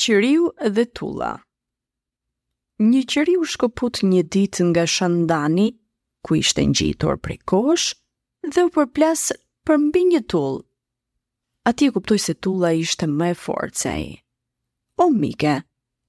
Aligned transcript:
Qëriu 0.00 0.44
dhe 0.76 0.84
Tulla 0.96 1.28
Një 2.82 3.00
qëriu 3.12 3.42
shkoput 3.52 3.98
një 4.08 4.22
dit 4.32 4.60
nga 4.70 4.84
shandani, 4.88 5.66
ku 6.24 6.38
ishte 6.40 6.64
një 6.64 6.72
gjitor 6.78 7.18
prej 7.20 7.36
kosh, 7.52 7.88
dhe 8.54 8.64
u 8.64 8.70
përplas 8.76 9.26
për 9.68 9.76
mbi 9.82 10.02
një 10.12 10.22
tull. 10.32 10.56
A 11.68 11.74
ti 11.76 11.90
e 11.90 11.92
kuptoj 11.92 12.16
se 12.26 12.32
Tulla 12.40 12.72
ishte 12.78 13.04
më 13.18 13.28
e 13.34 13.36
fort 13.42 13.76
se 13.82 13.92
i. 13.92 14.08
O 15.04 15.10
mike, 15.18 15.54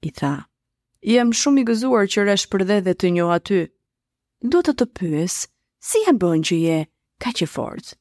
i 0.08 0.14
tha, 0.22 0.32
jem 1.12 1.36
shumë 1.42 1.66
i 1.66 1.68
gëzuar 1.74 2.08
që 2.16 2.26
resh 2.32 2.48
për 2.54 2.64
dhe 2.72 2.80
dhe 2.88 2.96
të 2.96 3.12
njo 3.18 3.28
aty. 3.36 3.60
Do 4.54 4.64
të 4.64 4.78
të 4.80 4.88
pyes, 5.02 5.36
si 5.90 6.06
e 6.08 6.16
bën 6.22 6.48
që 6.48 6.62
je, 6.64 6.80
ka 7.22 7.36
që 7.42 7.52
fort. 7.60 7.98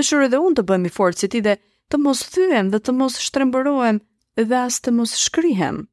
Dëshurë 0.00 0.32
dhe 0.32 0.40
unë 0.48 0.56
të 0.62 0.66
bëmi 0.72 0.94
fort 0.98 1.16
si 1.20 1.28
ti 1.36 1.44
dhe 1.44 1.58
të 1.92 2.00
mos 2.08 2.24
thyem 2.32 2.72
dhe 2.72 2.80
të 2.80 2.96
mos 3.02 3.20
shtrembërohem, 3.28 4.00
dhe 4.44 4.58
as 4.58 4.76
të 4.84 4.92
mos 4.92 5.14
shkrihem, 5.16 5.86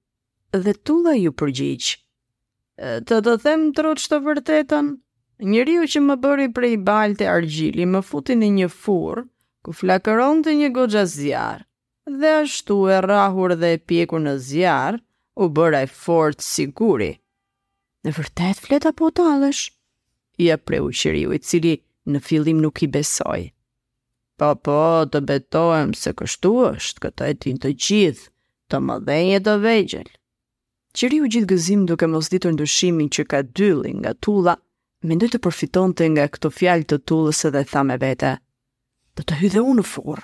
dhe 0.51 0.73
tulla 0.83 1.15
ju 1.15 1.31
përgjigj. 1.31 1.93
Të 3.07 3.21
të 3.25 3.35
them 3.43 3.69
të 3.71 3.85
rrëtë 3.85 4.09
të 4.11 4.19
vërtetën, 4.25 4.89
njëri 5.53 5.75
u 5.79 5.85
që 5.87 5.99
më 6.03 6.15
bëri 6.23 6.47
prej 6.57 6.73
balë 6.87 7.15
të 7.19 7.29
argjili 7.31 7.85
më 7.87 8.01
futin 8.03 8.41
në 8.43 8.49
një 8.59 8.69
fur, 8.73 9.23
ku 9.63 9.71
flakëron 9.71 10.43
të 10.43 10.57
një 10.59 10.69
gogja 10.75 11.05
zjarë, 11.07 11.63
dhe 12.19 12.31
ashtu 12.43 12.77
e 12.91 12.99
rahur 13.05 13.55
dhe 13.61 13.69
e 13.77 13.79
pjekur 13.87 14.19
në 14.25 14.33
zjarë, 14.49 14.99
u 15.41 15.45
bëra 15.49 15.85
e 15.85 15.87
fort 15.89 16.41
siguri. 16.43 17.13
Në 18.03 18.11
vërtet 18.17 18.59
fleta 18.65 18.91
po 18.93 19.09
talësh? 19.15 19.69
I 20.41 20.49
ja 20.51 20.57
apre 20.59 20.81
u 20.83 20.91
qëriu 20.91 21.31
i 21.31 21.39
cili 21.39 21.77
në 22.11 22.19
fillim 22.25 22.59
nuk 22.61 22.83
i 22.83 22.89
besoj. 22.91 23.47
Po 24.37 24.49
po, 24.59 24.81
të 25.13 25.21
betohem 25.29 25.93
se 25.95 26.11
kështu 26.17 26.51
është, 26.73 26.99
këta 27.05 27.31
e 27.31 27.39
tin 27.39 27.57
të 27.61 27.71
gjithë 27.79 28.32
të 28.73 28.79
më 28.81 28.95
dhejnje 29.07 29.39
të 29.45 29.53
vejgjel. 29.61 30.07
Qëri 30.97 31.17
u 31.23 31.27
gjithë 31.31 31.49
gëzim 31.49 31.83
duke 31.89 32.07
mos 32.09 32.27
ditur 32.33 32.53
ndryshimin 32.53 33.09
që 33.13 33.23
ka 33.31 33.43
dyli 33.45 33.91
nga 34.01 34.11
tulla, 34.23 34.55
mendoj 35.05 35.29
të 35.33 35.41
përfiton 35.45 35.93
të 35.93 36.07
nga 36.15 36.27
këto 36.33 36.49
fjalë 36.57 36.87
të 36.89 36.99
tullës 37.09 37.41
edhe 37.49 37.63
tha 37.69 37.81
me 37.85 37.97
vete. 38.01 38.33
Do 39.13 39.25
të 39.25 39.39
hydhe 39.41 39.63
unë 39.73 39.85
furë. 39.93 40.23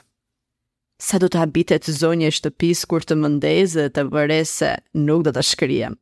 Sa 1.00 1.20
do 1.22 1.30
të 1.32 1.40
habitet 1.44 1.86
zonje 1.96 2.28
e 2.30 2.36
shtëpis 2.36 2.82
kur 2.90 3.06
të 3.08 3.16
mëndezë 3.22 3.86
dhe 3.88 3.92
të 3.96 4.08
vërese 4.14 4.72
nuk 5.06 5.24
do 5.28 5.32
të 5.38 5.46
shkryem. 5.50 5.94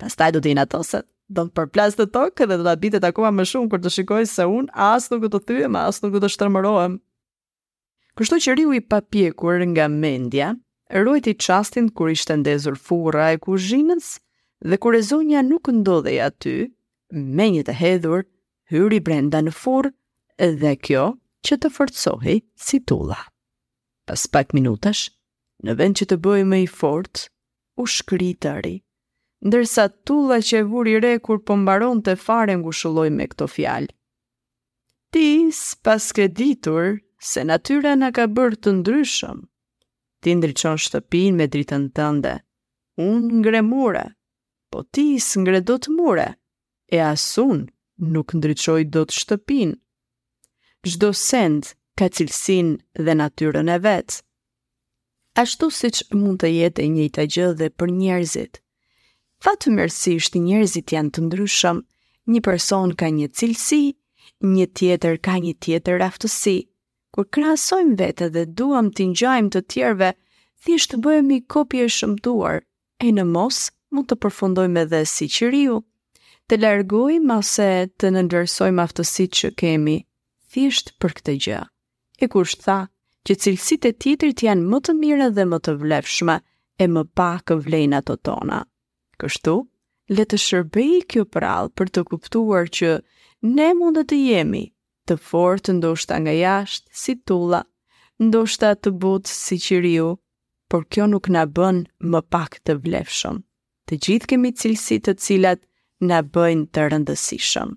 Pas 0.00 0.16
taj 0.16 0.30
do 0.34 0.40
t'i 0.42 0.56
natoset, 0.58 1.06
do 1.30 1.44
të 1.46 1.54
përplas 1.58 1.94
të 1.96 2.08
tokë 2.16 2.48
dhe 2.50 2.56
do 2.60 2.64
të 2.66 2.72
habitet 2.74 3.06
akoma 3.10 3.30
më 3.36 3.46
shumë 3.52 3.70
kur 3.70 3.84
të 3.84 3.92
shikoj 3.96 4.24
se 4.32 4.48
unë 4.58 4.72
as 4.90 5.06
nuk 5.12 5.22
do 5.30 5.36
të 5.38 5.42
thyem, 5.52 5.76
as 5.84 6.00
nuk 6.02 6.16
do 6.16 6.24
të 6.24 6.32
shtërmërohem. 6.34 6.98
Kështu 8.18 8.40
që 8.46 8.56
riu 8.58 8.74
i 8.76 8.82
papjekur 8.90 9.62
nga 9.72 9.86
mendja, 9.88 10.50
rojti 10.90 11.34
qastin 11.38 11.88
kër 11.96 12.10
ishte 12.16 12.34
ndezur 12.40 12.74
fura 12.74 13.28
e 13.30 13.36
kuzhinës 13.44 14.06
dhe 14.68 14.76
kër 14.82 14.96
e 14.98 15.02
zonja 15.06 15.42
nuk 15.46 15.70
ndodhej 15.70 16.18
aty, 16.26 16.54
me 17.36 17.46
një 17.54 17.62
të 17.68 17.74
hedhur, 17.80 18.24
hyri 18.72 18.98
brenda 19.06 19.38
në 19.42 19.52
furë 19.54 19.92
dhe 20.62 20.72
kjo 20.82 21.04
që 21.46 21.54
të 21.62 21.70
fërtsohi 21.76 22.36
si 22.66 22.80
tulla. 22.82 23.18
Pas 24.08 24.26
pak 24.26 24.52
minutash, 24.56 25.10
në 25.62 25.78
vend 25.78 25.98
që 26.00 26.10
të 26.10 26.18
bëj 26.24 26.42
me 26.50 26.58
i 26.64 26.66
fort, 26.66 27.28
u 27.78 27.86
shkritari, 27.86 28.80
ndërsa 29.46 29.86
tulla 30.06 30.40
që 30.44 30.64
e 30.64 30.66
vuri 30.72 30.96
re 31.00 31.14
kur 31.24 31.38
pëmbaron 31.46 32.02
po 32.02 32.10
të 32.10 32.16
fare 32.24 32.56
ngu 32.58 32.74
shulloj 32.74 33.08
me 33.14 33.28
këto 33.30 33.46
fjalë. 33.48 33.94
Ti, 35.10 35.28
s'pas 35.60 36.02
këtë 36.14 36.34
ditur, 36.40 36.96
se 37.18 37.42
natyra 37.46 37.94
në 37.98 38.10
ka 38.16 38.26
bërë 38.30 38.60
të 38.62 38.74
ndryshëm, 38.80 39.40
ti 40.20 40.34
ndryqon 40.36 40.76
shtëpin 40.84 41.36
me 41.38 41.46
dritën 41.52 41.84
tënde. 41.96 42.32
Unë 43.04 43.38
ngre 43.40 43.60
mure, 43.68 44.04
po 44.70 44.84
ti 44.94 45.04
së 45.26 45.42
ngre 45.42 45.60
do 45.70 45.76
të 45.80 45.94
mure, 45.96 46.26
e 46.94 46.98
asun 47.06 47.62
nuk 48.16 48.34
ndryqoj 48.36 48.82
do 48.94 49.06
të 49.08 49.16
shtëpin. 49.22 49.70
Gjdo 50.84 51.10
send 51.20 51.74
ka 51.98 52.08
cilsin 52.08 52.76
dhe 53.04 53.14
natyrën 53.18 53.72
e 53.76 53.78
vetë. 53.86 54.20
Ashtu 55.42 55.70
si 55.70 55.88
që 55.96 56.06
mund 56.20 56.40
të 56.42 56.48
jetë 56.58 56.84
e 56.84 56.88
një 56.94 57.06
të 57.14 57.24
gjë 57.34 57.48
dhe 57.60 57.68
për 57.78 57.88
njerëzit. 58.00 58.60
Fatë 59.44 59.72
mërësisht 59.76 60.36
njerëzit 60.44 60.92
janë 60.96 61.12
të 61.16 61.20
ndryshëm, 61.28 61.78
një 62.34 62.40
person 62.48 62.92
ka 63.00 63.08
një 63.18 63.30
cilsi, 63.38 63.82
një 64.54 64.66
tjetër 64.76 65.14
ka 65.26 65.38
një 65.44 65.54
tjetër 65.64 66.04
aftësi, 66.08 66.58
kur 67.14 67.26
krahasojmë 67.36 67.96
vete 68.00 68.26
dhe 68.34 68.42
duam 68.58 68.88
të 68.98 69.06
ngjajmë 69.14 69.50
të 69.54 69.60
tjerëve, 69.74 70.10
thjesht 70.66 70.92
të 70.94 70.98
bëhemi 71.06 71.38
kopje 71.54 71.86
të 71.88 71.94
shëmtuar 71.96 72.58
e 73.08 73.12
në 73.16 73.24
mos 73.34 73.58
mund 73.94 74.08
të 74.10 74.18
përfundojmë 74.24 74.84
edhe 74.86 75.00
si 75.12 75.26
qiriu, 75.36 75.78
të 76.50 76.58
largojmë 76.62 77.36
ose 77.36 77.66
të 77.98 78.12
nëndërsojmë 78.16 78.82
aftësit 78.84 79.34
që 79.40 79.50
kemi, 79.62 79.96
thjesht 80.54 80.94
për 81.02 81.16
këtë 81.18 81.34
gjë. 81.46 81.60
E 82.24 82.28
kur 82.34 82.46
shtë 82.52 82.64
tha, 82.68 82.78
që 83.26 83.36
cilësit 83.44 83.88
e 83.88 83.92
titrit 84.04 84.44
janë 84.46 84.68
më 84.70 84.80
të 84.86 84.96
mire 85.00 85.30
dhe 85.36 85.48
më 85.50 85.58
të 85.66 85.74
vlefshme, 85.82 86.38
e 86.80 86.86
më 86.88 87.02
pak 87.18 87.52
vlejnë 87.66 87.98
ato 87.98 88.16
tona. 88.26 88.62
Kështu, 89.20 89.56
le 90.16 90.24
të 90.26 90.38
shërbej 90.46 91.00
kjo 91.12 91.26
pralë 91.34 91.74
për 91.76 91.90
të 91.94 92.04
kuptuar 92.12 92.70
që 92.78 92.94
ne 93.56 93.68
mund 93.80 93.98
të 94.08 94.16
jemi 94.26 94.62
të 95.10 95.14
fortë 95.28 95.72
ndoshta 95.76 96.16
nga 96.22 96.34
jashtë 96.38 96.98
si 97.04 97.12
tulla 97.30 97.60
ndoshta 98.26 98.68
të 98.78 98.90
butë 99.04 99.32
si 99.44 99.56
qiriu 99.64 100.10
por 100.70 100.86
kjo 100.92 101.08
nuk 101.14 101.26
na 101.36 101.42
bën 101.56 101.80
më 102.12 102.20
pak 102.34 102.60
të 102.64 102.78
vlefshëm 102.84 103.42
të 103.88 104.00
gjithë 104.04 104.30
kemi 104.34 104.54
cilësi 104.62 105.00
të 105.08 105.16
cilat 105.26 105.66
na 106.12 106.20
bëjnë 106.34 106.70
të 106.74 106.88
rëndësishëm 106.94 107.76